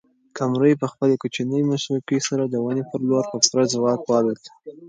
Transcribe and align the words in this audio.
قمرۍ 0.37 0.73
په 0.81 0.87
خپلې 0.91 1.15
کوچنۍ 1.21 1.61
مښوکې 1.69 2.19
سره 2.27 2.43
د 2.47 2.55
ونې 2.63 2.83
پر 2.89 3.01
لور 3.09 3.25
په 3.31 3.37
پوره 3.45 3.63
ځواک 3.73 4.01
والوته. 4.09 4.51